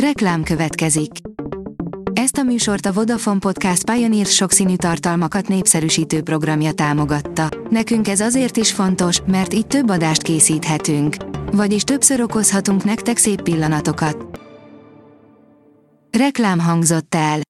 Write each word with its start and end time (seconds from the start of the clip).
Reklám 0.00 0.42
következik. 0.42 1.10
Ezt 2.12 2.36
a 2.36 2.42
műsort 2.42 2.86
a 2.86 2.92
Vodafone 2.92 3.38
Podcast 3.38 3.90
Pioneer 3.90 4.26
sokszínű 4.26 4.76
tartalmakat 4.76 5.48
népszerűsítő 5.48 6.22
programja 6.22 6.72
támogatta. 6.72 7.48
Nekünk 7.70 8.08
ez 8.08 8.20
azért 8.20 8.56
is 8.56 8.72
fontos, 8.72 9.20
mert 9.26 9.54
így 9.54 9.66
több 9.66 9.90
adást 9.90 10.22
készíthetünk. 10.22 11.16
Vagyis 11.52 11.82
többször 11.82 12.20
okozhatunk 12.20 12.84
nektek 12.84 13.16
szép 13.16 13.42
pillanatokat. 13.42 14.40
Reklám 16.18 16.58
hangzott 16.58 17.14
el. 17.14 17.40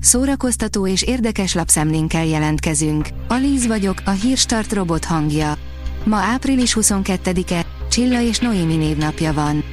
Szórakoztató 0.00 0.86
és 0.86 1.02
érdekes 1.02 1.54
lapszemlénkkel 1.54 2.24
jelentkezünk. 2.24 3.08
Alíz 3.28 3.66
vagyok, 3.66 4.02
a 4.04 4.10
hírstart 4.10 4.72
robot 4.72 5.04
hangja. 5.04 5.54
Ma 6.04 6.16
április 6.16 6.76
22-e, 6.80 7.66
Csilla 7.90 8.20
és 8.20 8.38
Noémi 8.38 8.76
névnapja 8.76 9.32
van. 9.32 9.64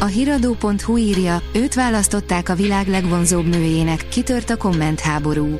A 0.00 0.04
hiradó.hu 0.04 0.96
írja, 0.96 1.42
őt 1.52 1.74
választották 1.74 2.48
a 2.48 2.54
világ 2.54 2.88
legvonzóbb 2.88 3.46
nőjének, 3.46 4.08
kitört 4.08 4.50
a 4.50 4.56
kommentháború. 4.56 5.58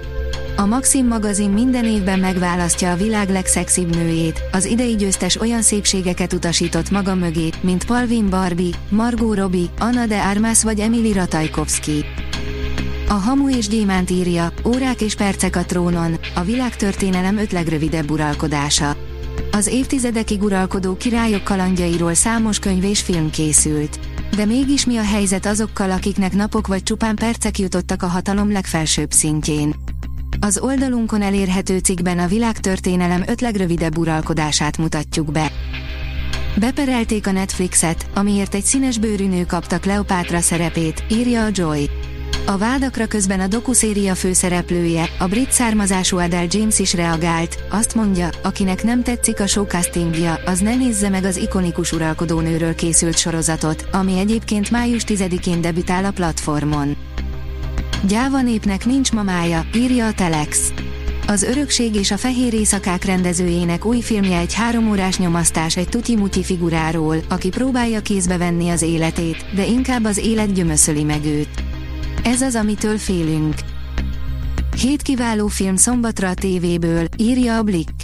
A 0.56 0.66
Maxim 0.66 1.06
magazin 1.06 1.50
minden 1.50 1.84
évben 1.84 2.18
megválasztja 2.18 2.90
a 2.92 2.96
világ 2.96 3.28
legszexibb 3.28 3.94
nőjét, 3.94 4.42
az 4.52 4.64
idei 4.64 4.94
győztes 4.94 5.40
olyan 5.40 5.62
szépségeket 5.62 6.32
utasított 6.32 6.90
maga 6.90 7.14
mögé, 7.14 7.50
mint 7.60 7.84
Palvin 7.84 8.28
Barbie, 8.28 8.74
Margot 8.88 9.36
Robbie, 9.36 9.66
Anna 9.78 10.06
de 10.06 10.20
Armas 10.20 10.62
vagy 10.62 10.80
Emily 10.80 11.12
Ratajkowski. 11.12 12.04
A 13.08 13.14
Hamu 13.14 13.50
és 13.50 13.68
Gyémánt 13.68 14.10
írja, 14.10 14.52
órák 14.66 15.00
és 15.00 15.14
percek 15.14 15.56
a 15.56 15.64
trónon, 15.64 16.14
a 16.34 16.42
világtörténelem 16.42 17.38
öt 17.38 17.52
legrövidebb 17.52 18.10
uralkodása. 18.10 18.96
Az 19.52 19.66
évtizedekig 19.66 20.42
uralkodó 20.42 20.96
királyok 20.96 21.44
kalandjairól 21.44 22.14
számos 22.14 22.58
könyv 22.58 22.84
és 22.84 23.00
film 23.00 23.30
készült. 23.30 23.98
De 24.30 24.44
mégis 24.44 24.86
mi 24.86 24.96
a 24.96 25.04
helyzet 25.04 25.46
azokkal, 25.46 25.90
akiknek 25.90 26.32
napok 26.32 26.66
vagy 26.66 26.82
csupán 26.82 27.16
percek 27.16 27.58
jutottak 27.58 28.02
a 28.02 28.06
hatalom 28.06 28.52
legfelsőbb 28.52 29.10
szintjén? 29.10 29.74
Az 30.40 30.58
oldalunkon 30.58 31.22
elérhető 31.22 31.78
cikkben 31.78 32.18
a 32.18 32.26
világtörténelem 32.26 33.22
öt 33.26 33.40
legrövidebb 33.40 33.98
uralkodását 33.98 34.78
mutatjuk 34.78 35.32
be. 35.32 35.52
Beperelték 36.58 37.26
a 37.26 37.32
Netflixet, 37.32 38.06
amiért 38.14 38.54
egy 38.54 38.64
színes 38.64 38.98
bőrű 38.98 39.26
nő 39.26 39.44
kapta 39.44 39.78
Kleopátra 39.78 40.40
szerepét, 40.40 41.04
írja 41.10 41.44
a 41.44 41.48
Joy. 41.52 41.90
A 42.48 42.58
vádakra 42.58 43.06
közben 43.06 43.40
a 43.40 43.46
dokuszéria 43.46 44.14
főszereplője, 44.14 45.08
a 45.18 45.26
brit 45.26 45.52
származású 45.52 46.18
Adele 46.18 46.46
James 46.50 46.78
is 46.78 46.94
reagált, 46.94 47.58
azt 47.70 47.94
mondja, 47.94 48.28
akinek 48.42 48.84
nem 48.84 49.02
tetszik 49.02 49.40
a 49.40 49.46
showcastingja, 49.46 50.34
az 50.44 50.58
ne 50.58 50.74
nézze 50.74 51.08
meg 51.08 51.24
az 51.24 51.36
ikonikus 51.36 51.92
uralkodónőről 51.92 52.74
készült 52.74 53.18
sorozatot, 53.18 53.88
ami 53.92 54.18
egyébként 54.18 54.70
május 54.70 55.02
10-én 55.06 55.60
debütál 55.60 56.04
a 56.04 56.10
platformon. 56.10 56.96
Gyáva 58.06 58.42
népnek 58.42 58.84
nincs 58.84 59.12
mamája, 59.12 59.66
írja 59.74 60.06
a 60.06 60.12
Telex. 60.12 60.72
Az 61.26 61.42
Örökség 61.42 61.94
és 61.94 62.10
a 62.10 62.16
Fehér 62.16 62.54
Éjszakák 62.54 63.04
rendezőjének 63.04 63.84
új 63.84 64.00
filmje 64.00 64.38
egy 64.38 64.54
háromórás 64.54 65.18
nyomasztás 65.18 65.76
egy 65.76 65.88
tuti-muti 65.88 66.42
figuráról, 66.42 67.16
aki 67.28 67.48
próbálja 67.48 68.00
kézbe 68.00 68.36
venni 68.36 68.68
az 68.68 68.82
életét, 68.82 69.54
de 69.54 69.66
inkább 69.66 70.04
az 70.04 70.18
élet 70.18 70.52
gyömöszöli 70.52 71.04
meg 71.04 71.24
őt. 71.24 71.75
Ez 72.24 72.40
az, 72.40 72.54
amitől 72.54 72.98
félünk. 72.98 73.54
Hét 74.80 75.02
kiváló 75.02 75.46
film 75.46 75.76
szombatra 75.76 76.28
a 76.28 76.34
tévéből, 76.34 77.06
írja 77.16 77.56
a 77.56 77.62
Blick. 77.62 77.94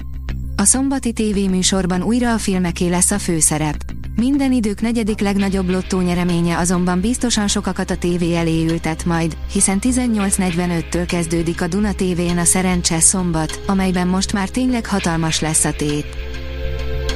A 0.56 0.64
szombati 0.64 1.12
tévéműsorban 1.12 2.02
újra 2.02 2.32
a 2.32 2.38
filmeké 2.38 2.88
lesz 2.88 3.10
a 3.10 3.18
főszerep. 3.18 3.76
Minden 4.16 4.52
idők 4.52 4.80
negyedik 4.80 5.20
legnagyobb 5.20 5.68
lottó 5.70 6.00
nyereménye 6.00 6.58
azonban 6.58 7.00
biztosan 7.00 7.48
sokakat 7.48 7.90
a 7.90 7.96
tévé 7.96 8.36
elé 8.36 8.64
ültet 8.64 9.04
majd, 9.04 9.36
hiszen 9.52 9.78
18.45-től 9.80 11.04
kezdődik 11.06 11.62
a 11.62 11.66
Duna 11.66 11.92
tévén 11.92 12.38
a 12.38 12.44
Szerencse 12.44 13.00
szombat, 13.00 13.62
amelyben 13.66 14.08
most 14.08 14.32
már 14.32 14.48
tényleg 14.48 14.86
hatalmas 14.86 15.40
lesz 15.40 15.64
a 15.64 15.72
tét. 15.72 16.06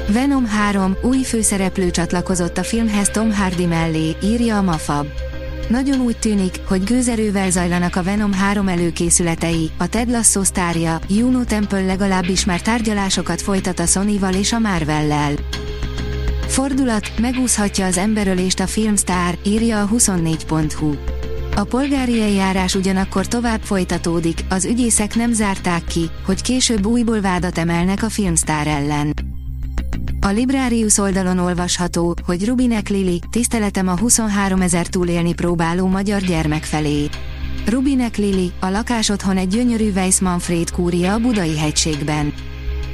Venom 0.08 0.46
3, 0.46 0.96
új 1.02 1.22
főszereplő 1.22 1.90
csatlakozott 1.90 2.58
a 2.58 2.64
filmhez 2.64 3.08
Tom 3.08 3.32
Hardy 3.32 3.66
mellé, 3.66 4.16
írja 4.22 4.56
a 4.56 4.62
Mafab. 4.62 5.06
Nagyon 5.68 6.00
úgy 6.00 6.18
tűnik, 6.18 6.60
hogy 6.66 6.84
gőzerővel 6.84 7.50
zajlanak 7.50 7.96
a 7.96 8.02
Venom 8.02 8.32
3 8.32 8.68
előkészületei, 8.68 9.70
a 9.78 9.88
Ted 9.88 10.10
Lasso 10.10 10.44
sztárja, 10.44 11.00
Juno 11.08 11.44
Temple 11.44 11.84
legalábbis 11.84 12.44
már 12.44 12.60
tárgyalásokat 12.60 13.42
folytat 13.42 13.78
a 13.78 13.86
Sony-val 13.86 14.34
és 14.34 14.52
a 14.52 14.58
Marvel-lel. 14.58 15.32
Fordulat, 16.46 17.18
megúszhatja 17.20 17.86
az 17.86 17.96
emberölést 17.96 18.60
a 18.60 18.66
filmstár, 18.66 19.38
írja 19.44 19.82
a 19.82 19.88
24.hu. 19.88 20.94
A 21.56 21.64
polgári 21.64 22.20
eljárás 22.22 22.74
ugyanakkor 22.74 23.26
tovább 23.26 23.60
folytatódik, 23.62 24.44
az 24.48 24.64
ügyészek 24.64 25.14
nem 25.14 25.32
zárták 25.32 25.84
ki, 25.84 26.10
hogy 26.24 26.42
később 26.42 26.86
újból 26.86 27.20
vádat 27.20 27.58
emelnek 27.58 28.02
a 28.02 28.08
filmstár 28.08 28.66
ellen. 28.66 29.35
A 30.26 30.30
Librarius 30.30 30.98
oldalon 30.98 31.38
olvasható, 31.38 32.14
hogy 32.24 32.46
Rubinek 32.46 32.88
Lili, 32.88 33.20
tiszteletem 33.30 33.88
a 33.88 33.98
23 33.98 34.60
ezer 34.60 34.86
túlélni 34.86 35.34
próbáló 35.34 35.86
magyar 35.86 36.20
gyermek 36.20 36.64
felé. 36.64 37.08
Rubinek 37.66 38.16
Lili, 38.16 38.52
a 38.60 38.68
lakásotthon 38.68 39.36
egy 39.36 39.48
gyönyörű 39.48 39.90
Weiss 39.92 40.20
Manfred 40.20 40.70
kúria 40.70 41.12
a 41.12 41.18
Budai 41.18 41.58
hegységben. 41.58 42.32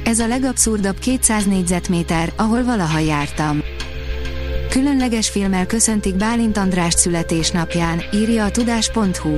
Ez 0.03 0.19
a 0.19 0.27
legabszurdabb 0.27 0.99
200 0.99 1.45
négyzetméter, 1.45 2.33
ahol 2.35 2.63
valaha 2.63 2.99
jártam. 2.99 3.61
Különleges 4.69 5.29
filmmel 5.29 5.65
köszöntik 5.65 6.15
Bálint 6.15 6.57
Andrást 6.57 6.97
születésnapján, 6.97 8.01
írja 8.11 8.43
a 8.45 8.51
tudás.hu. 8.51 9.37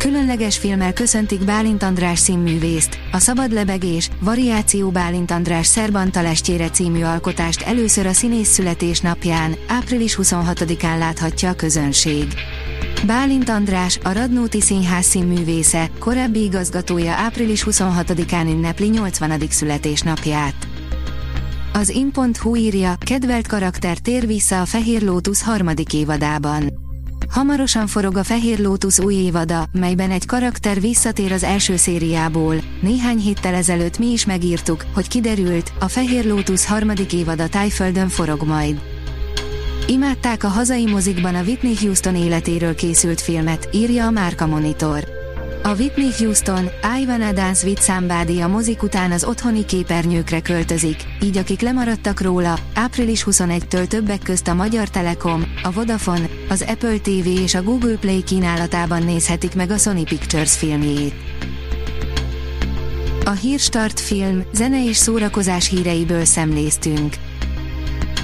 Különleges 0.00 0.58
filmmel 0.58 0.92
köszöntik 0.92 1.44
Bálint 1.44 1.82
András 1.82 2.18
színművészt, 2.18 2.98
a 3.12 3.18
Szabad 3.18 3.52
lebegés, 3.52 4.10
Variáció 4.20 4.90
Bálint 4.90 5.30
András 5.30 5.66
Szerbantalestjére 5.66 6.70
című 6.70 7.02
alkotást 7.02 7.62
először 7.62 8.06
a 8.06 8.12
színész 8.12 8.48
születésnapján, 8.48 9.54
április 9.68 10.18
26-án 10.22 10.98
láthatja 10.98 11.48
a 11.50 11.54
közönség. 11.54 12.26
Bálint 13.06 13.48
András, 13.48 13.98
a 14.02 14.12
Radnóti 14.12 14.60
Színház 14.60 15.04
színművésze, 15.04 15.90
korábbi 15.98 16.42
igazgatója 16.42 17.12
április 17.12 17.64
26-án 17.70 18.46
ünnepli 18.46 18.88
80. 18.88 19.40
születésnapját. 19.50 20.68
Az 21.72 21.88
in.hu 21.88 22.56
írja, 22.56 22.94
kedvelt 22.98 23.46
karakter 23.46 23.98
tér 23.98 24.26
vissza 24.26 24.60
a 24.60 24.66
Fehér 24.66 25.02
Lótusz 25.02 25.42
harmadik 25.42 25.94
évadában. 25.94 26.79
Hamarosan 27.30 27.86
forog 27.86 28.16
a 28.16 28.24
Fehér 28.24 28.58
Lótusz 28.58 28.98
új 28.98 29.14
évada, 29.14 29.66
melyben 29.72 30.10
egy 30.10 30.26
karakter 30.26 30.80
visszatér 30.80 31.32
az 31.32 31.42
első 31.42 31.76
szériából. 31.76 32.54
Néhány 32.80 33.18
héttel 33.18 33.54
ezelőtt 33.54 33.98
mi 33.98 34.06
is 34.06 34.26
megírtuk, 34.26 34.84
hogy 34.94 35.08
kiderült, 35.08 35.72
a 35.80 35.88
Fehér 35.88 36.24
Lótusz 36.24 36.66
harmadik 36.66 37.12
évada 37.12 37.48
Tájföldön 37.48 38.08
forog 38.08 38.42
majd. 38.42 38.80
Imádták 39.86 40.44
a 40.44 40.48
hazai 40.48 40.86
mozikban 40.86 41.34
a 41.34 41.42
Whitney 41.42 41.76
Houston 41.80 42.16
életéről 42.16 42.74
készült 42.74 43.20
filmet, 43.20 43.68
írja 43.72 44.06
a 44.06 44.10
Márka 44.10 44.46
Monitor. 44.46 45.19
A 45.62 45.74
Whitney 45.74 46.10
Houston, 46.18 46.64
I 47.00 47.04
Wanna 47.06 47.32
Dance 47.32 47.66
with 47.66 47.82
Somebody 47.82 48.40
a 48.40 48.48
mozik 48.48 48.82
után 48.82 49.12
az 49.12 49.24
otthoni 49.24 49.64
képernyőkre 49.64 50.40
költözik, 50.40 50.96
így 51.22 51.36
akik 51.36 51.60
lemaradtak 51.60 52.20
róla, 52.20 52.58
április 52.74 53.24
21-től 53.30 53.86
többek 53.86 54.22
közt 54.22 54.48
a 54.48 54.54
Magyar 54.54 54.88
Telekom, 54.88 55.44
a 55.62 55.72
Vodafone, 55.72 56.28
az 56.48 56.64
Apple 56.68 56.98
TV 56.98 57.26
és 57.26 57.54
a 57.54 57.62
Google 57.62 57.96
Play 57.96 58.22
kínálatában 58.22 59.02
nézhetik 59.02 59.54
meg 59.54 59.70
a 59.70 59.76
Sony 59.76 60.04
Pictures 60.04 60.56
filmjét. 60.56 61.14
A 63.24 63.30
Hírstart 63.30 64.00
film, 64.00 64.44
zene 64.52 64.84
és 64.84 64.96
szórakozás 64.96 65.68
híreiből 65.68 66.24
szemléztünk. 66.24 67.14